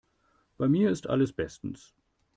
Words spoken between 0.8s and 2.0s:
ist alles bestens.